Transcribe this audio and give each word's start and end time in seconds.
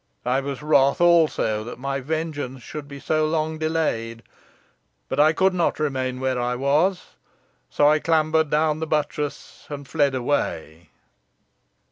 I 0.25 0.39
was 0.41 0.63
wroth 0.63 0.99
also 0.99 1.63
that 1.63 1.77
my 1.77 1.99
vengeance 1.99 2.63
should 2.63 2.87
be 2.87 2.99
so 2.99 3.27
long 3.27 3.59
delayed. 3.59 4.23
But 5.07 5.19
I 5.19 5.31
could 5.31 5.53
not 5.53 5.79
remain 5.79 6.19
where 6.19 6.41
I 6.41 6.55
was, 6.55 7.17
so 7.69 7.87
I 7.87 7.99
clambered 7.99 8.49
down 8.49 8.79
the 8.79 8.87
buttress, 8.87 9.67
and 9.69 9.87
fled 9.87 10.15
away." 10.15 10.89